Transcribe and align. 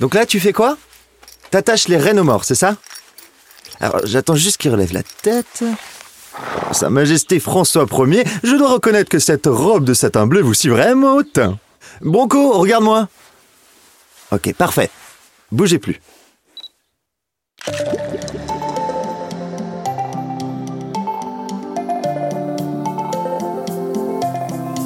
Donc 0.00 0.14
là, 0.14 0.24
tu 0.24 0.40
fais 0.40 0.54
quoi? 0.54 0.78
T'attaches 1.50 1.88
les 1.88 1.98
rênes 1.98 2.18
aux 2.18 2.24
morts, 2.24 2.44
c'est 2.44 2.54
ça? 2.54 2.76
Alors, 3.80 4.00
j'attends 4.04 4.34
juste 4.34 4.56
qu'il 4.56 4.70
relève 4.70 4.92
la 4.92 5.02
tête. 5.02 5.62
Sa 6.72 6.88
Majesté 6.88 7.38
François 7.38 7.86
Ier, 7.90 8.24
je 8.42 8.56
dois 8.56 8.72
reconnaître 8.72 9.10
que 9.10 9.18
cette 9.18 9.46
robe 9.46 9.84
de 9.84 9.94
satin 9.94 10.26
bleu 10.26 10.40
vous 10.40 10.54
suit 10.54 10.70
vraiment 10.70 11.16
au 11.16 11.22
teint. 11.22 11.58
Bronco, 12.00 12.52
regarde-moi. 12.52 13.08
Ok, 14.30 14.54
parfait. 14.54 14.90
Bougez 15.52 15.78
plus. 15.78 16.00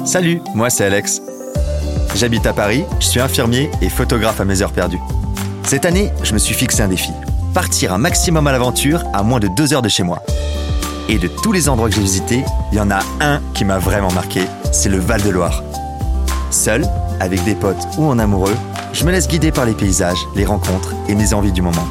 Salut, 0.05 0.39
moi 0.53 0.69
c'est 0.69 0.85
Alex. 0.85 1.21
J'habite 2.15 2.45
à 2.45 2.53
Paris, 2.53 2.85
je 3.01 3.07
suis 3.07 3.19
infirmier 3.19 3.69
et 3.81 3.89
photographe 3.89 4.39
à 4.39 4.45
mes 4.45 4.61
heures 4.61 4.71
perdues. 4.71 5.01
Cette 5.63 5.83
année, 5.83 6.13
je 6.23 6.31
me 6.31 6.37
suis 6.37 6.55
fixé 6.55 6.81
un 6.81 6.87
défi. 6.87 7.11
Partir 7.53 7.93
un 7.93 7.97
maximum 7.97 8.47
à 8.47 8.53
l'aventure 8.53 9.03
à 9.13 9.21
moins 9.21 9.41
de 9.41 9.49
deux 9.49 9.73
heures 9.73 9.81
de 9.81 9.89
chez 9.89 10.03
moi. 10.03 10.23
Et 11.09 11.17
de 11.17 11.27
tous 11.27 11.51
les 11.51 11.67
endroits 11.67 11.89
que 11.89 11.95
j'ai 11.95 12.01
visités, 12.01 12.45
il 12.71 12.77
y 12.77 12.81
en 12.81 12.89
a 12.89 12.99
un 13.19 13.41
qui 13.53 13.65
m'a 13.65 13.79
vraiment 13.79 14.13
marqué, 14.13 14.43
c'est 14.71 14.87
le 14.87 14.97
Val 14.97 15.21
de 15.23 15.29
Loire. 15.29 15.61
Seul, 16.51 16.87
avec 17.19 17.43
des 17.43 17.53
potes 17.53 17.85
ou 17.97 18.05
en 18.05 18.17
amoureux, 18.17 18.55
je 18.93 19.03
me 19.03 19.11
laisse 19.11 19.27
guider 19.27 19.51
par 19.51 19.65
les 19.65 19.73
paysages, 19.73 20.25
les 20.37 20.45
rencontres 20.45 20.93
et 21.09 21.15
mes 21.15 21.33
envies 21.33 21.51
du 21.51 21.61
moment. 21.61 21.87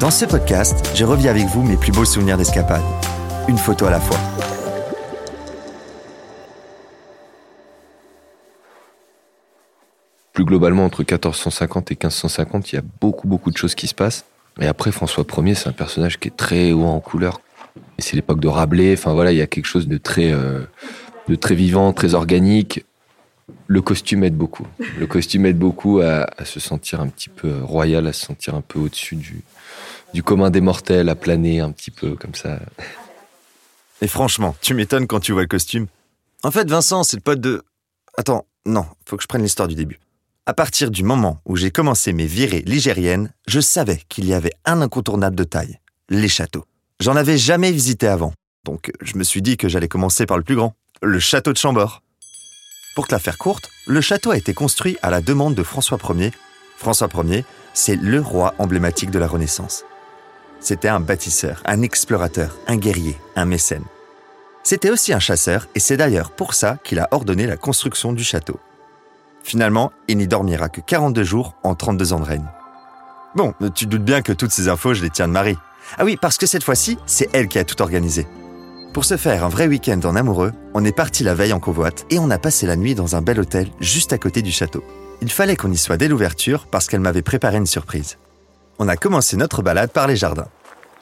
Dans 0.00 0.10
ce 0.10 0.26
podcast, 0.26 0.90
je 0.94 1.06
revis 1.06 1.28
avec 1.28 1.46
vous 1.46 1.62
mes 1.62 1.78
plus 1.78 1.92
beaux 1.92 2.04
souvenirs 2.04 2.36
d'escapade. 2.36 2.82
Une 3.48 3.58
photo 3.58 3.86
à 3.86 3.90
la 3.90 4.00
fois. 4.00 4.18
Plus 10.38 10.44
globalement, 10.44 10.84
entre 10.84 11.00
1450 11.00 11.90
et 11.90 11.94
1550, 11.94 12.70
il 12.70 12.76
y 12.76 12.78
a 12.78 12.82
beaucoup, 13.00 13.26
beaucoup 13.26 13.50
de 13.50 13.56
choses 13.56 13.74
qui 13.74 13.88
se 13.88 13.94
passent. 13.94 14.24
Et 14.60 14.68
après, 14.68 14.92
François 14.92 15.26
Ier, 15.36 15.56
c'est 15.56 15.68
un 15.68 15.72
personnage 15.72 16.20
qui 16.20 16.28
est 16.28 16.36
très 16.36 16.70
haut 16.70 16.84
en 16.84 17.00
couleur. 17.00 17.40
Et 17.98 18.02
c'est 18.02 18.14
l'époque 18.14 18.38
de 18.38 18.46
Rabelais. 18.46 18.92
Enfin 18.92 19.14
voilà, 19.14 19.32
il 19.32 19.38
y 19.38 19.42
a 19.42 19.48
quelque 19.48 19.64
chose 19.64 19.88
de 19.88 19.98
très, 19.98 20.32
euh, 20.32 20.60
de 21.26 21.34
très 21.34 21.56
vivant, 21.56 21.92
très 21.92 22.14
organique. 22.14 22.84
Le 23.66 23.82
costume 23.82 24.22
aide 24.22 24.36
beaucoup. 24.36 24.64
Le 24.96 25.08
costume 25.08 25.44
aide 25.44 25.58
beaucoup 25.58 25.98
à, 25.98 26.28
se 26.44 26.60
sentir 26.60 27.00
un 27.00 27.08
petit 27.08 27.30
peu 27.30 27.60
royal, 27.64 28.06
à 28.06 28.12
se 28.12 28.24
sentir 28.24 28.54
un 28.54 28.60
peu 28.60 28.78
au-dessus 28.78 29.16
du, 29.16 29.42
du 30.14 30.22
commun 30.22 30.50
des 30.50 30.60
mortels, 30.60 31.08
à 31.08 31.16
planer 31.16 31.58
un 31.58 31.72
petit 31.72 31.90
peu 31.90 32.14
comme 32.14 32.36
ça. 32.36 32.60
Et 34.02 34.06
franchement, 34.06 34.54
tu 34.60 34.74
m'étonnes 34.74 35.08
quand 35.08 35.18
tu 35.18 35.32
vois 35.32 35.42
le 35.42 35.48
costume. 35.48 35.88
En 36.44 36.52
fait, 36.52 36.70
Vincent, 36.70 37.02
c'est 37.02 37.16
le 37.16 37.22
pote 37.22 37.40
de. 37.40 37.64
Attends, 38.16 38.46
non, 38.66 38.86
faut 39.04 39.16
que 39.16 39.22
je 39.24 39.28
prenne 39.28 39.42
l'histoire 39.42 39.66
du 39.66 39.74
début. 39.74 39.98
À 40.48 40.54
partir 40.54 40.90
du 40.90 41.02
moment 41.02 41.42
où 41.44 41.56
j'ai 41.56 41.70
commencé 41.70 42.14
mes 42.14 42.24
virées 42.24 42.62
ligériennes, 42.64 43.30
je 43.46 43.60
savais 43.60 44.00
qu'il 44.08 44.24
y 44.24 44.32
avait 44.32 44.54
un 44.64 44.80
incontournable 44.80 45.36
de 45.36 45.44
taille, 45.44 45.78
les 46.08 46.26
châteaux. 46.26 46.64
J'en 47.00 47.16
avais 47.16 47.36
jamais 47.36 47.70
visité 47.70 48.08
avant, 48.08 48.32
donc 48.64 48.90
je 49.02 49.18
me 49.18 49.24
suis 49.24 49.42
dit 49.42 49.58
que 49.58 49.68
j'allais 49.68 49.88
commencer 49.88 50.24
par 50.24 50.38
le 50.38 50.42
plus 50.42 50.56
grand, 50.56 50.74
le 51.02 51.18
château 51.18 51.52
de 51.52 51.58
Chambord. 51.58 52.02
Pour 52.94 53.06
te 53.06 53.14
la 53.14 53.18
faire 53.18 53.36
courte, 53.36 53.68
le 53.86 54.00
château 54.00 54.30
a 54.30 54.38
été 54.38 54.54
construit 54.54 54.96
à 55.02 55.10
la 55.10 55.20
demande 55.20 55.54
de 55.54 55.62
François 55.62 55.98
Ier. 56.14 56.32
François 56.78 57.10
Ier, 57.26 57.44
c'est 57.74 57.96
le 57.96 58.18
roi 58.18 58.54
emblématique 58.56 59.10
de 59.10 59.18
la 59.18 59.28
Renaissance. 59.28 59.84
C'était 60.60 60.88
un 60.88 61.00
bâtisseur, 61.00 61.62
un 61.66 61.82
explorateur, 61.82 62.56
un 62.68 62.78
guerrier, 62.78 63.18
un 63.36 63.44
mécène. 63.44 63.84
C'était 64.64 64.88
aussi 64.88 65.12
un 65.12 65.20
chasseur, 65.20 65.68
et 65.74 65.78
c'est 65.78 65.98
d'ailleurs 65.98 66.30
pour 66.30 66.54
ça 66.54 66.78
qu'il 66.84 67.00
a 67.00 67.08
ordonné 67.10 67.46
la 67.46 67.58
construction 67.58 68.14
du 68.14 68.24
château. 68.24 68.58
Finalement, 69.48 69.92
il 70.08 70.18
n'y 70.18 70.28
dormira 70.28 70.68
que 70.68 70.82
42 70.82 71.24
jours 71.24 71.54
en 71.62 71.74
32 71.74 72.12
ans 72.12 72.20
de 72.20 72.24
règne. 72.26 72.44
Bon, 73.34 73.54
tu 73.74 73.86
doutes 73.86 74.04
bien 74.04 74.20
que 74.20 74.34
toutes 74.34 74.50
ces 74.50 74.68
infos, 74.68 74.92
je 74.92 75.02
les 75.02 75.08
tiens 75.08 75.26
de 75.26 75.32
Marie. 75.32 75.56
Ah 75.96 76.04
oui, 76.04 76.18
parce 76.20 76.36
que 76.36 76.46
cette 76.46 76.64
fois-ci, 76.64 76.98
c'est 77.06 77.30
elle 77.32 77.48
qui 77.48 77.58
a 77.58 77.64
tout 77.64 77.80
organisé. 77.80 78.26
Pour 78.92 79.06
se 79.06 79.16
faire 79.16 79.46
un 79.46 79.48
vrai 79.48 79.66
week-end 79.66 80.00
en 80.04 80.16
amoureux, 80.16 80.52
on 80.74 80.84
est 80.84 80.92
parti 80.92 81.24
la 81.24 81.32
veille 81.32 81.54
en 81.54 81.60
convoite 81.60 82.04
et 82.10 82.18
on 82.18 82.28
a 82.28 82.36
passé 82.36 82.66
la 82.66 82.76
nuit 82.76 82.94
dans 82.94 83.16
un 83.16 83.22
bel 83.22 83.40
hôtel 83.40 83.70
juste 83.80 84.12
à 84.12 84.18
côté 84.18 84.42
du 84.42 84.52
château. 84.52 84.84
Il 85.22 85.32
fallait 85.32 85.56
qu'on 85.56 85.72
y 85.72 85.78
soit 85.78 85.96
dès 85.96 86.08
l'ouverture 86.08 86.66
parce 86.66 86.86
qu'elle 86.86 87.00
m'avait 87.00 87.22
préparé 87.22 87.56
une 87.56 87.64
surprise. 87.64 88.18
On 88.78 88.86
a 88.86 88.96
commencé 88.96 89.38
notre 89.38 89.62
balade 89.62 89.92
par 89.92 90.08
les 90.08 90.16
jardins. 90.16 90.48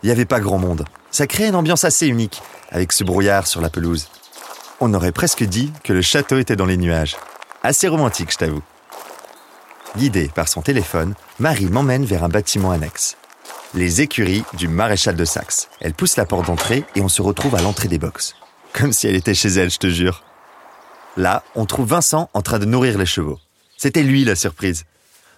Il 0.05 0.07
n'y 0.07 0.13
avait 0.13 0.25
pas 0.25 0.39
grand 0.39 0.59
monde. 0.59 0.85
Ça 1.11 1.27
créait 1.27 1.49
une 1.49 1.57
ambiance 1.57 1.83
assez 1.83 2.07
unique, 2.07 2.43
avec 2.71 2.93
ce 2.93 3.03
brouillard 3.03 3.49
sur 3.49 3.61
la 3.61 3.71
pelouse. 3.71 4.07
On 4.79 4.95
aurait 4.95 5.11
presque 5.11 5.43
dit 5.43 5.73
que 5.83 5.93
le 5.93 6.03
château 6.03 6.39
était 6.39 6.55
dans 6.55 6.65
les 6.65 6.77
nuages. 6.77 7.17
Assez 7.63 7.89
romantique, 7.89 8.33
je 8.33 8.39
t'avoue. 8.39 8.63
Guidée 9.97 10.29
par 10.29 10.49
son 10.49 10.63
téléphone, 10.63 11.15
Marie 11.39 11.67
m'emmène 11.67 12.05
vers 12.05 12.23
un 12.25 12.29
bâtiment 12.29 12.71
annexe. 12.71 13.17
Les 13.75 14.03
écuries 14.03 14.45
du 14.55 14.69
maréchal 14.69 15.17
de 15.17 15.25
Saxe. 15.25 15.69
Elle 15.81 15.95
pousse 15.95 16.17
la 16.17 16.27
porte 16.27 16.47
d'entrée 16.47 16.85
et 16.95 17.01
on 17.01 17.09
se 17.09 17.23
retrouve 17.23 17.55
à 17.55 17.63
l'entrée 17.63 17.89
des 17.89 17.99
box. 17.99 18.35
Comme 18.73 18.93
si 18.93 19.07
elle 19.07 19.17
était 19.17 19.35
chez 19.35 19.49
elle, 19.49 19.71
je 19.71 19.79
te 19.79 19.89
jure. 19.89 20.23
Là, 21.17 21.43
on 21.55 21.65
trouve 21.65 21.89
Vincent 21.89 22.29
en 22.35 22.43
train 22.43 22.59
de 22.59 22.67
nourrir 22.67 22.99
les 22.99 23.07
chevaux. 23.07 23.39
C'était 23.77 24.03
lui 24.03 24.25
la 24.25 24.37
surprise. 24.37 24.85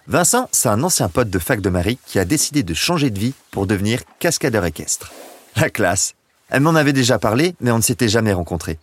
Vincent, 0.07 0.49
c'est 0.51 0.69
un 0.69 0.83
ancien 0.83 1.07
pote 1.07 1.29
de 1.29 1.39
fac 1.39 1.61
de 1.61 1.69
Marie 1.69 1.99
qui 2.05 2.19
a 2.19 2.25
décidé 2.25 2.63
de 2.63 2.73
changer 2.73 3.09
de 3.09 3.19
vie 3.19 3.33
pour 3.51 3.65
devenir 3.65 4.01
cascadeur 4.19 4.65
équestre. 4.65 5.11
La 5.55 5.69
classe. 5.69 6.15
Elle 6.49 6.61
m'en 6.61 6.75
avait 6.75 6.93
déjà 6.93 7.19
parlé, 7.19 7.55
mais 7.61 7.71
on 7.71 7.77
ne 7.77 7.83
s'était 7.83 8.09
jamais 8.09 8.33
rencontrés 8.33 8.79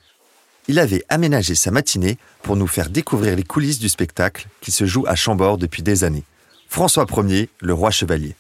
il 0.69 0.79
avait 0.79 1.05
aménagé 1.09 1.55
sa 1.55 1.71
matinée 1.71 2.19
pour 2.43 2.57
nous 2.57 2.67
faire 2.67 2.91
découvrir 2.91 3.37
les 3.37 3.45
coulisses 3.45 3.79
du 3.79 3.89
spectacle 3.89 4.49
qui 4.61 4.73
se 4.73 4.85
joue 4.85 5.05
à 5.07 5.15
Chambord 5.15 5.59
depuis 5.59 5.83
des 5.83 6.05
années. 6.05 6.25
François 6.69 7.07
Ier, 7.09 7.49
le 7.61 7.73
roi 7.73 7.91
chevalier. 7.91 8.35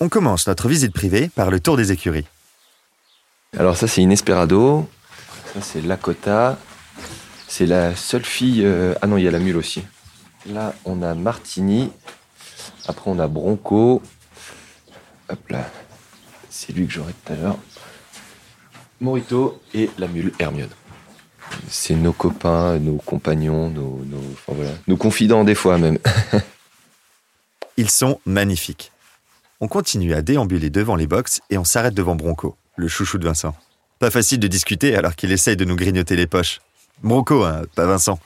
On 0.00 0.08
commence 0.08 0.46
notre 0.46 0.68
visite 0.68 0.94
privée 0.94 1.28
par 1.28 1.50
le 1.50 1.60
tour 1.60 1.76
des 1.76 1.92
écuries. 1.92 2.26
Alors 3.58 3.76
ça 3.76 3.86
c'est 3.86 4.00
Inesperado, 4.00 4.88
ça 5.52 5.60
c'est 5.60 5.82
Lakota, 5.82 6.58
c'est 7.48 7.66
la 7.66 7.94
seule 7.96 8.24
fille... 8.24 8.64
Euh, 8.64 8.94
ah 9.02 9.06
non, 9.06 9.16
il 9.16 9.24
y 9.24 9.28
a 9.28 9.30
la 9.30 9.40
mule 9.40 9.56
aussi. 9.56 9.82
Là 10.46 10.74
on 10.84 11.02
a 11.02 11.14
Martini, 11.14 11.90
après 12.86 13.10
on 13.10 13.18
a 13.18 13.28
Bronco, 13.28 14.00
hop 15.28 15.48
là, 15.50 15.68
c'est 16.48 16.72
lui 16.72 16.86
que 16.86 16.92
j'aurai 16.92 17.12
tout 17.12 17.32
à 17.32 17.36
l'heure, 17.36 17.58
Morito 19.00 19.60
et 19.74 19.90
la 19.98 20.06
mule 20.06 20.32
Hermione 20.38 20.70
c'est 21.70 21.94
nos 21.94 22.12
copains, 22.12 22.78
nos 22.78 22.96
compagnons, 22.96 23.70
nos, 24.86 24.96
confidents 24.96 25.44
des 25.44 25.54
fois 25.54 25.78
même. 25.78 25.98
Ils 27.76 27.90
sont 27.90 28.20
magnifiques. 28.26 28.92
On 29.60 29.68
continue 29.68 30.14
à 30.14 30.22
déambuler 30.22 30.70
devant 30.70 30.96
les 30.96 31.06
box 31.06 31.40
et 31.50 31.58
on 31.58 31.64
s'arrête 31.64 31.94
devant 31.94 32.16
Bronco, 32.16 32.56
le 32.76 32.88
chouchou 32.88 33.18
de 33.18 33.24
Vincent. 33.24 33.54
Pas 33.98 34.10
facile 34.10 34.40
de 34.40 34.48
discuter 34.48 34.96
alors 34.96 35.14
qu'il 35.14 35.32
essaye 35.32 35.56
de 35.56 35.64
nous 35.64 35.76
grignoter 35.76 36.16
les 36.16 36.26
poches. 36.26 36.60
Bronco, 37.02 37.44
hein, 37.44 37.62
pas 37.74 37.86
Vincent. 37.86 38.18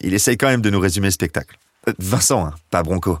Il 0.00 0.14
essaye 0.14 0.36
quand 0.36 0.48
même 0.48 0.62
de 0.62 0.70
nous 0.70 0.80
résumer 0.80 1.08
le 1.08 1.12
spectacle. 1.12 1.58
Euh, 1.88 1.92
Vincent, 1.98 2.46
hein, 2.46 2.54
pas 2.70 2.82
Bronco. 2.82 3.18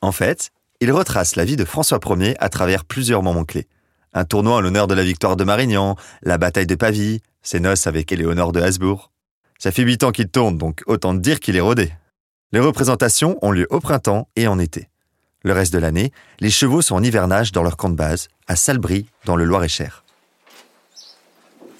En 0.00 0.12
fait, 0.12 0.50
il 0.80 0.92
retrace 0.92 1.36
la 1.36 1.44
vie 1.44 1.56
de 1.56 1.64
François 1.64 1.98
Ier 2.04 2.36
à 2.38 2.48
travers 2.48 2.84
plusieurs 2.84 3.22
moments 3.22 3.44
clés. 3.44 3.66
Un 4.14 4.24
tournoi 4.24 4.56
en 4.56 4.60
l'honneur 4.60 4.86
de 4.86 4.94
la 4.94 5.02
victoire 5.02 5.36
de 5.36 5.44
Marignan, 5.44 5.96
la 6.22 6.38
bataille 6.38 6.66
de 6.66 6.74
Pavie, 6.74 7.20
ses 7.46 7.60
noces 7.60 7.86
avec 7.86 8.10
Éléonore 8.10 8.50
de 8.50 8.60
Habsbourg. 8.60 9.12
Ça 9.58 9.70
fait 9.70 9.82
huit 9.82 10.02
ans 10.02 10.10
qu'il 10.10 10.28
tourne, 10.28 10.58
donc 10.58 10.82
autant 10.86 11.14
dire 11.14 11.38
qu'il 11.38 11.54
est 11.54 11.60
rodé. 11.60 11.92
Les 12.50 12.58
représentations 12.58 13.38
ont 13.40 13.52
lieu 13.52 13.68
au 13.70 13.78
printemps 13.78 14.28
et 14.34 14.48
en 14.48 14.58
été. 14.58 14.88
Le 15.44 15.52
reste 15.52 15.72
de 15.72 15.78
l'année, 15.78 16.10
les 16.40 16.50
chevaux 16.50 16.82
sont 16.82 16.96
en 16.96 17.04
hivernage 17.04 17.52
dans 17.52 17.62
leur 17.62 17.76
camp 17.76 17.88
de 17.88 17.94
base, 17.94 18.26
à 18.48 18.56
Salbris, 18.56 19.06
dans 19.26 19.36
le 19.36 19.44
Loir-et-Cher. 19.44 20.04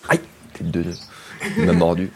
Aïe 0.09 0.21
mordu. 1.75 2.13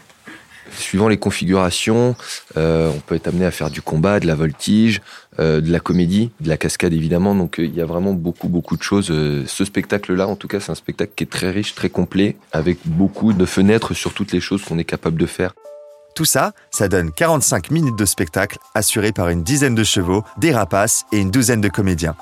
Suivant 0.77 1.07
les 1.07 1.17
configurations, 1.17 2.15
euh, 2.57 2.91
on 2.95 2.99
peut 2.99 3.15
être 3.15 3.27
amené 3.27 3.45
à 3.45 3.51
faire 3.51 3.69
du 3.69 3.81
combat, 3.81 4.19
de 4.19 4.27
la 4.27 4.35
voltige, 4.35 5.01
euh, 5.39 5.61
de 5.61 5.71
la 5.71 5.79
comédie, 5.79 6.31
de 6.39 6.49
la 6.49 6.57
cascade 6.57 6.93
évidemment. 6.93 7.35
Donc 7.35 7.59
euh, 7.59 7.65
il 7.65 7.75
y 7.75 7.81
a 7.81 7.85
vraiment 7.85 8.13
beaucoup 8.13 8.47
beaucoup 8.47 8.77
de 8.77 8.83
choses. 8.83 9.07
ce 9.07 9.65
spectacle-là, 9.65 10.27
en 10.27 10.35
tout 10.35 10.47
cas, 10.47 10.59
c'est 10.59 10.71
un 10.71 10.75
spectacle 10.75 11.11
qui 11.15 11.23
est 11.23 11.31
très 11.31 11.51
riche, 11.51 11.75
très 11.75 11.89
complet, 11.89 12.37
avec 12.51 12.79
beaucoup 12.85 13.33
de 13.33 13.45
fenêtres 13.45 13.93
sur 13.93 14.13
toutes 14.13 14.31
les 14.31 14.41
choses 14.41 14.63
qu'on 14.63 14.77
est 14.77 14.85
capable 14.85 15.19
de 15.19 15.25
faire. 15.25 15.53
Tout 16.15 16.25
ça, 16.25 16.51
ça 16.71 16.87
donne 16.87 17.11
45 17.11 17.71
minutes 17.71 17.97
de 17.97 18.05
spectacle 18.05 18.57
assuré 18.75 19.11
par 19.11 19.29
une 19.29 19.43
dizaine 19.43 19.75
de 19.75 19.83
chevaux, 19.83 20.23
des 20.37 20.51
rapaces 20.51 21.05
et 21.11 21.19
une 21.19 21.31
douzaine 21.31 21.61
de 21.61 21.69
comédiens. 21.69 22.15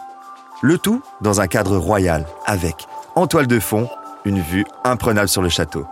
Le 0.62 0.78
tout 0.78 1.02
dans 1.22 1.42
un 1.42 1.48
cadre 1.48 1.78
royal, 1.78 2.28
avec, 2.46 2.76
en 3.16 3.28
toile 3.28 3.48
de 3.48 3.60
fond, 3.60 3.90
une 4.26 4.42
vue 4.42 4.66
imprenable 4.84 5.30
sur 5.30 5.42
le 5.42 5.50
château. 5.50 5.86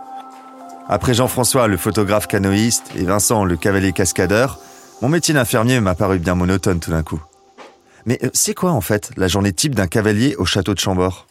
Après 0.90 1.12
Jean-François, 1.12 1.68
le 1.68 1.76
photographe 1.76 2.26
canoïste, 2.28 2.92
et 2.96 3.04
Vincent, 3.04 3.44
le 3.44 3.58
cavalier 3.58 3.92
cascadeur, 3.92 4.58
mon 5.02 5.10
métier 5.10 5.34
d'infirmier 5.34 5.80
m'a 5.80 5.94
paru 5.94 6.18
bien 6.18 6.34
monotone 6.34 6.80
tout 6.80 6.90
d'un 6.90 7.02
coup. 7.02 7.20
Mais 8.06 8.18
euh, 8.24 8.30
c'est 8.32 8.54
quoi 8.54 8.72
en 8.72 8.80
fait 8.80 9.10
la 9.18 9.28
journée 9.28 9.52
type 9.52 9.74
d'un 9.74 9.86
cavalier 9.86 10.34
au 10.36 10.46
château 10.46 10.72
de 10.72 10.78
Chambord? 10.78 11.26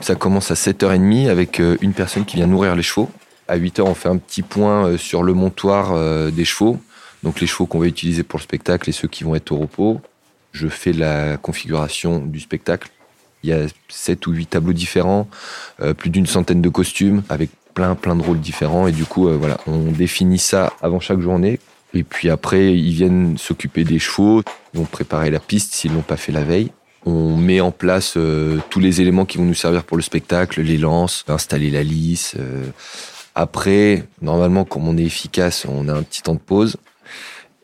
Ça 0.00 0.16
commence 0.16 0.50
à 0.50 0.54
7h30 0.54 1.30
avec 1.30 1.60
euh, 1.60 1.78
une 1.80 1.94
personne 1.94 2.26
qui 2.26 2.36
vient 2.36 2.46
nourrir 2.46 2.76
les 2.76 2.82
chevaux. 2.82 3.10
À 3.48 3.56
8h, 3.56 3.80
on 3.80 3.94
fait 3.94 4.10
un 4.10 4.18
petit 4.18 4.42
point 4.42 4.86
euh, 4.86 4.98
sur 4.98 5.22
le 5.22 5.32
montoir 5.32 5.94
des 6.30 6.44
chevaux. 6.44 6.78
Donc 7.22 7.40
les 7.40 7.46
chevaux 7.46 7.64
qu'on 7.64 7.78
va 7.78 7.86
utiliser 7.86 8.22
pour 8.22 8.38
le 8.38 8.42
spectacle 8.42 8.90
et 8.90 8.92
ceux 8.92 9.08
qui 9.08 9.24
vont 9.24 9.34
être 9.34 9.50
au 9.52 9.56
repos. 9.56 10.02
je 10.52 10.68
fais 10.68 10.92
la 10.92 11.38
configuration 11.38 12.18
du 12.18 12.38
spectacle. 12.38 12.90
Il 13.42 13.48
y 13.48 13.54
a 13.54 13.66
sept 13.88 14.26
ou 14.26 14.32
huit 14.32 14.50
tableaux 14.50 14.74
différents, 14.74 15.26
plus 15.96 16.10
d'une 16.10 16.26
centaine 16.26 16.60
de 16.60 16.68
costumes 16.68 17.22
avec 17.30 17.48
plein 17.74 17.94
plein 17.94 18.16
de 18.16 18.22
rôles 18.22 18.40
différents 18.40 18.86
et 18.86 18.92
du 18.92 19.04
coup 19.04 19.28
euh, 19.28 19.36
voilà, 19.36 19.58
on 19.66 19.92
définit 19.92 20.38
ça 20.38 20.72
avant 20.82 21.00
chaque 21.00 21.20
journée. 21.20 21.58
Et 21.92 22.04
puis 22.04 22.30
après, 22.30 22.72
ils 22.72 22.92
viennent 22.92 23.36
s'occuper 23.36 23.82
des 23.82 23.98
chevaux, 23.98 24.42
ils 24.74 24.78
vont 24.78 24.86
préparer 24.86 25.30
la 25.30 25.40
piste 25.40 25.74
s'ils 25.74 25.92
l'ont 25.92 26.02
pas 26.02 26.16
fait 26.16 26.30
la 26.30 26.44
veille. 26.44 26.70
On 27.04 27.36
met 27.36 27.60
en 27.60 27.72
place 27.72 28.14
euh, 28.16 28.58
tous 28.70 28.78
les 28.78 29.00
éléments 29.00 29.24
qui 29.24 29.38
vont 29.38 29.44
nous 29.44 29.54
servir 29.54 29.82
pour 29.82 29.96
le 29.96 30.02
spectacle, 30.02 30.60
les 30.60 30.78
lances, 30.78 31.24
installer 31.26 31.70
la 31.70 31.82
lisse. 31.82 32.36
Après, 33.34 34.04
normalement, 34.22 34.64
comme 34.64 34.86
on 34.86 34.96
est 34.96 35.04
efficace, 35.04 35.66
on 35.68 35.88
a 35.88 35.94
un 35.94 36.02
petit 36.02 36.22
temps 36.22 36.34
de 36.34 36.40
pause. 36.40 36.76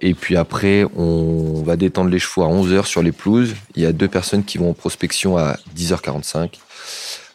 Et 0.00 0.14
puis 0.14 0.36
après, 0.36 0.84
on 0.96 1.62
va 1.62 1.76
détendre 1.76 2.10
les 2.10 2.18
chevaux 2.18 2.42
à 2.44 2.48
11h 2.48 2.84
sur 2.84 3.02
les 3.02 3.12
pelouses. 3.12 3.54
Il 3.74 3.82
y 3.82 3.86
a 3.86 3.92
deux 3.92 4.08
personnes 4.08 4.44
qui 4.44 4.58
vont 4.58 4.70
en 4.70 4.74
prospection 4.74 5.38
à 5.38 5.56
10h45. 5.76 6.50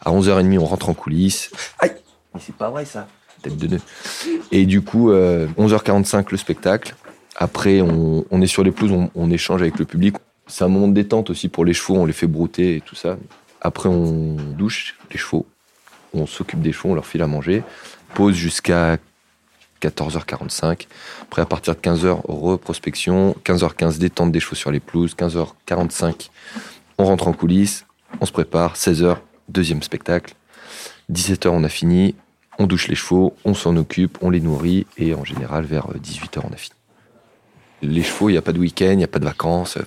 À 0.04 0.10
11h30, 0.10 0.58
on 0.58 0.64
rentre 0.64 0.88
en 0.88 0.94
coulisses. 0.94 1.50
Aïe 1.78 1.92
Mais 2.34 2.40
c'est 2.40 2.54
pas 2.54 2.70
vrai 2.70 2.84
ça 2.84 3.08
Tête 3.42 3.56
de 3.56 3.66
nœud. 3.66 3.80
Et 4.52 4.66
du 4.66 4.82
coup, 4.82 5.10
11h45, 5.10 6.18
euh, 6.18 6.22
le 6.30 6.36
spectacle. 6.36 6.94
Après, 7.36 7.80
on, 7.80 8.42
est 8.42 8.46
sur 8.46 8.62
les 8.62 8.70
pelouses, 8.70 9.08
on, 9.14 9.30
échange 9.30 9.62
avec 9.62 9.78
le 9.78 9.84
public. 9.84 10.16
C'est 10.46 10.64
un 10.64 10.68
moment 10.68 10.88
de 10.88 10.92
détente 10.92 11.30
aussi 11.30 11.48
pour 11.48 11.64
les 11.64 11.72
chevaux, 11.72 11.96
on 11.96 12.04
les 12.04 12.12
fait 12.12 12.26
brouter 12.26 12.76
et 12.76 12.80
tout 12.80 12.94
ça. 12.94 13.16
Après, 13.60 13.88
on 13.88 14.36
douche 14.56 14.96
les 15.10 15.18
chevaux. 15.18 15.46
On 16.14 16.26
s'occupe 16.26 16.60
des 16.60 16.72
chevaux, 16.72 16.90
on 16.90 16.94
leur 16.94 17.06
file 17.06 17.22
à 17.22 17.26
manger. 17.26 17.62
Pause 18.14 18.34
jusqu'à 18.34 18.98
14h45. 19.80 20.86
Après, 21.22 21.42
à 21.42 21.46
partir 21.46 21.74
de 21.74 21.80
15h, 21.80 22.20
reprospection. 22.24 23.34
15h15, 23.44 23.98
détente 23.98 24.30
des 24.30 24.40
chevaux 24.40 24.56
sur 24.56 24.70
les 24.70 24.80
pelouses. 24.80 25.14
15h45, 25.16 26.28
on 26.98 27.04
rentre 27.04 27.28
en 27.28 27.32
coulisses. 27.32 27.86
On 28.20 28.26
se 28.26 28.32
prépare. 28.32 28.74
16h, 28.74 29.16
deuxième 29.48 29.82
spectacle. 29.82 30.34
17h, 31.10 31.48
on 31.48 31.64
a 31.64 31.68
fini. 31.68 32.14
On 32.62 32.68
douche 32.68 32.86
les 32.86 32.94
chevaux, 32.94 33.34
on 33.44 33.54
s'en 33.54 33.76
occupe, 33.76 34.18
on 34.20 34.30
les 34.30 34.40
nourrit. 34.40 34.86
Et 34.96 35.14
en 35.14 35.24
général, 35.24 35.64
vers 35.64 35.88
18h, 35.88 36.42
on 36.48 36.52
a 36.52 36.56
fini. 36.56 36.76
Les 37.82 38.04
chevaux, 38.04 38.28
il 38.28 38.34
n'y 38.34 38.38
a 38.38 38.42
pas 38.42 38.52
de 38.52 38.60
week-end, 38.60 38.92
il 38.92 38.98
n'y 38.98 39.04
a 39.04 39.08
pas 39.08 39.18
de 39.18 39.24
vacances. 39.24 39.78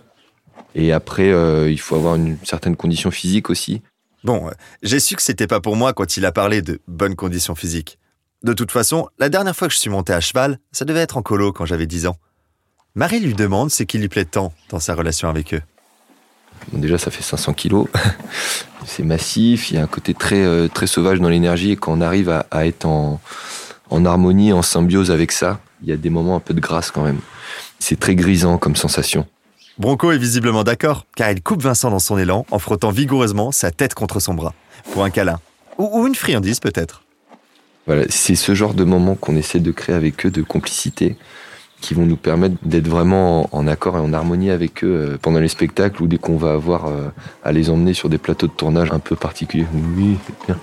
Et 0.75 0.91
après, 0.91 1.31
euh, 1.31 1.71
il 1.71 1.79
faut 1.79 1.95
avoir 1.95 2.15
une 2.15 2.37
certaine 2.43 2.75
condition 2.75 3.11
physique 3.11 3.49
aussi. 3.49 3.81
Bon, 4.25 4.49
euh, 4.49 4.51
j'ai 4.83 4.99
su 4.99 5.15
que 5.15 5.21
c'était 5.21 5.47
pas 5.47 5.61
pour 5.61 5.77
moi 5.77 5.93
quand 5.93 6.17
il 6.17 6.25
a 6.25 6.33
parlé 6.33 6.61
de 6.61 6.81
bonnes 6.89 7.15
conditions 7.15 7.55
physiques. 7.55 7.97
De 8.43 8.51
toute 8.51 8.71
façon, 8.71 9.07
la 9.19 9.29
dernière 9.29 9.55
fois 9.55 9.69
que 9.69 9.73
je 9.73 9.79
suis 9.79 9.89
monté 9.89 10.11
à 10.11 10.19
cheval, 10.19 10.59
ça 10.73 10.83
devait 10.83 10.99
être 10.99 11.15
en 11.15 11.21
colo 11.21 11.53
quand 11.53 11.65
j'avais 11.65 11.87
10 11.87 12.07
ans. 12.07 12.17
Marie 12.93 13.21
lui 13.21 13.35
demande 13.35 13.71
ce 13.71 13.83
qui 13.83 13.99
lui 13.99 14.09
plaît 14.09 14.25
tant 14.25 14.51
dans 14.67 14.81
sa 14.81 14.95
relation 14.95 15.29
avec 15.29 15.53
eux. 15.53 15.61
Déjà, 16.73 16.97
ça 16.97 17.11
fait 17.11 17.23
500 17.23 17.53
kilos. 17.53 17.87
c'est 18.85 19.03
massif, 19.03 19.71
il 19.71 19.75
y 19.75 19.79
a 19.79 19.83
un 19.83 19.87
côté 19.87 20.13
très, 20.13 20.43
euh, 20.43 20.67
très 20.67 20.87
sauvage 20.87 21.19
dans 21.19 21.29
l'énergie 21.29 21.71
et 21.71 21.75
quand 21.75 21.93
on 21.93 22.01
arrive 22.01 22.29
à, 22.29 22.65
être 22.65 22.85
en, 22.85 23.19
en 23.89 24.05
harmonie, 24.05 24.53
en 24.53 24.61
symbiose 24.61 25.11
avec 25.11 25.31
ça, 25.31 25.59
il 25.81 25.89
y 25.89 25.91
a 25.91 25.97
des 25.97 26.09
moments 26.09 26.35
un 26.35 26.39
peu 26.39 26.53
de 26.53 26.59
grâce 26.59 26.91
quand 26.91 27.03
même. 27.03 27.19
C'est 27.79 27.99
très 27.99 28.15
grisant 28.15 28.57
comme 28.57 28.75
sensation. 28.75 29.25
Bronco 29.77 30.11
est 30.11 30.17
visiblement 30.17 30.63
d'accord, 30.63 31.05
car 31.15 31.31
il 31.31 31.41
coupe 31.41 31.61
Vincent 31.61 31.89
dans 31.89 31.99
son 31.99 32.17
élan 32.17 32.45
en 32.49 32.59
frottant 32.59 32.91
vigoureusement 32.91 33.51
sa 33.51 33.71
tête 33.71 33.93
contre 33.93 34.21
son 34.21 34.33
bras, 34.33 34.53
pour 34.93 35.03
un 35.03 35.09
câlin. 35.09 35.39
ou 35.77 36.07
une 36.07 36.15
friandise 36.15 36.61
peut-être. 36.61 37.03
Voilà, 37.85 38.03
c'est 38.09 38.35
ce 38.35 38.55
genre 38.55 38.73
de 38.73 38.83
moments 38.83 39.15
qu'on 39.15 39.35
essaie 39.35 39.59
de 39.59 39.71
créer 39.71 39.95
avec 39.95 40.25
eux, 40.25 40.31
de 40.31 40.41
complicité, 40.41 41.17
qui 41.81 41.93
vont 41.93 42.05
nous 42.05 42.15
permettre 42.15 42.55
d'être 42.63 42.87
vraiment 42.87 43.49
en, 43.51 43.67
accord 43.67 43.97
et 43.97 43.99
en 43.99 44.13
harmonie 44.13 44.49
avec 44.49 44.83
eux 44.83 45.13
euh, 45.13 45.17
pendant 45.21 45.39
les 45.39 45.47
spectacles 45.47 46.01
ou 46.01 46.07
dès 46.07 46.17
qu'on 46.17 46.37
va 46.37 46.53
avoir 46.53 46.87
euh, 46.87 47.09
à 47.43 47.51
les 47.51 47.69
emmener 47.69 47.93
sur 47.93 48.09
des 48.09 48.17
plateaux 48.17 48.47
de 48.47 48.51
tournage 48.51 48.91
un 48.91 48.99
peu 48.99 49.15
particuliers. 49.15 49.67
Oui, 49.95 50.17
bien. 50.45 50.57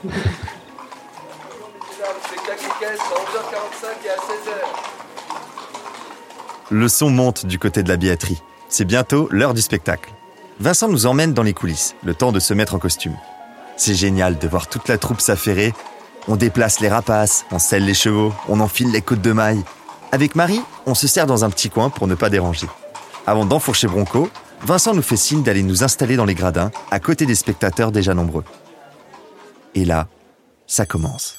Le 6.71 6.89
son 6.89 7.11
monte 7.11 7.47
du 7.47 7.59
côté 7.59 7.83
de 7.83 7.89
la 7.89 7.97
billetterie. 7.97 8.43
C'est 8.69 8.87
bientôt 8.87 9.29
l'heure 9.31 9.55
du 9.55 9.61
spectacle. 9.61 10.13
Vincent 10.59 10.89
nous 10.89 11.07
emmène 11.07 11.35
dans 11.35 11.43
les 11.43 11.53
coulisses, 11.53 11.95
le 12.05 12.15
temps 12.15 12.33
de 12.33 12.41
se 12.41 12.55
mettre 12.55 12.75
en 12.75 12.79
costume. 12.79 13.17
C'est 13.77 13.95
génial 13.95 14.39
de 14.39 14.49
voir 14.49 14.69
toute 14.69 14.89
la 14.89 14.97
troupe 14.97 15.21
s'affairer 15.21 15.75
on 16.29 16.37
déplace 16.37 16.81
les 16.81 16.89
rapaces, 16.89 17.45
on 17.51 17.59
selle 17.59 17.85
les 17.85 17.95
chevaux, 17.95 18.33
on 18.49 18.61
enfile 18.61 18.93
les 18.93 19.03
côtes 19.03 19.23
de 19.23 19.33
maille. 19.33 19.63
Avec 20.13 20.35
Marie, 20.35 20.61
on 20.87 20.95
se 20.95 21.07
sert 21.07 21.27
dans 21.27 21.45
un 21.45 21.51
petit 21.51 21.71
coin 21.71 21.91
pour 21.91 22.07
ne 22.07 22.15
pas 22.15 22.31
déranger. 22.31 22.69
Avant 23.27 23.47
d'enfourcher 23.47 23.87
Bronco, 23.87 24.29
Vincent 24.65 24.95
nous 24.95 25.03
fait 25.03 25.17
signe 25.17 25.43
d'aller 25.43 25.63
nous 25.63 25.85
installer 25.85 26.17
dans 26.17 26.25
les 26.25 26.35
gradins, 26.35 26.71
à 26.91 27.01
côté 27.01 27.27
des 27.27 27.35
spectateurs 27.35 27.93
déjà 27.93 28.15
nombreux. 28.15 28.45
Et 29.75 29.85
là, 29.85 30.09
ça 30.67 30.87
commence. 30.87 31.37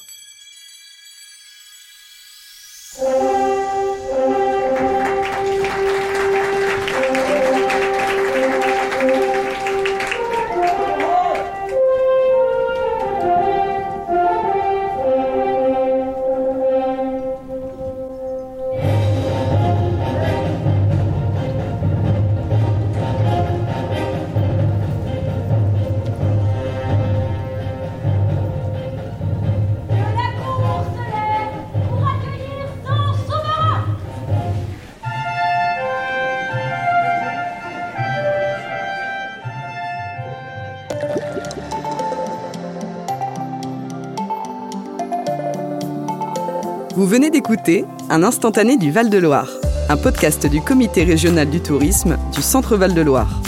Vous 46.96 47.06
venez 47.08 47.28
d'écouter 47.28 47.84
Un 48.08 48.22
instantané 48.22 48.76
du 48.76 48.92
Val-de-Loire, 48.92 49.48
un 49.88 49.96
podcast 49.96 50.46
du 50.46 50.60
Comité 50.60 51.02
régional 51.02 51.50
du 51.50 51.60
tourisme 51.60 52.16
du 52.32 52.40
Centre 52.40 52.76
Val-de-Loire. 52.76 53.40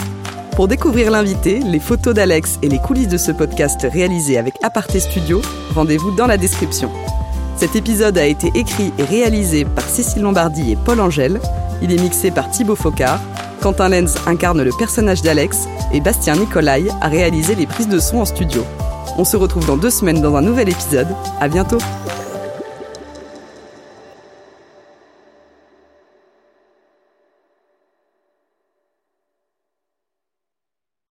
Pour 0.57 0.67
découvrir 0.67 1.11
l'invité, 1.11 1.59
les 1.59 1.79
photos 1.79 2.13
d'Alex 2.13 2.59
et 2.61 2.67
les 2.67 2.79
coulisses 2.79 3.07
de 3.07 3.17
ce 3.17 3.31
podcast 3.31 3.87
réalisé 3.89 4.37
avec 4.37 4.55
Aparté 4.63 4.99
Studio, 4.99 5.41
rendez-vous 5.73 6.11
dans 6.11 6.27
la 6.27 6.35
description. 6.35 6.91
Cet 7.55 7.77
épisode 7.77 8.17
a 8.17 8.25
été 8.25 8.51
écrit 8.53 8.91
et 8.97 9.05
réalisé 9.05 9.63
par 9.63 9.85
Cécile 9.87 10.23
Lombardi 10.23 10.73
et 10.73 10.75
Paul 10.75 10.99
Angèle. 10.99 11.39
Il 11.81 11.93
est 11.93 12.01
mixé 12.01 12.31
par 12.31 12.51
Thibaut 12.51 12.75
Focard. 12.75 13.21
Quentin 13.61 13.87
Lenz 13.87 14.17
incarne 14.27 14.61
le 14.61 14.71
personnage 14.77 15.21
d'Alex 15.21 15.69
et 15.93 16.01
Bastien 16.01 16.35
Nicolai 16.35 16.87
a 16.99 17.07
réalisé 17.07 17.55
les 17.55 17.65
prises 17.65 17.87
de 17.87 17.99
son 17.99 18.17
en 18.17 18.25
studio. 18.25 18.65
On 19.17 19.23
se 19.23 19.37
retrouve 19.37 19.65
dans 19.65 19.77
deux 19.77 19.89
semaines 19.89 20.21
dans 20.21 20.35
un 20.35 20.41
nouvel 20.41 20.67
épisode. 20.67 21.07
À 21.39 21.47
bientôt! 21.47 21.79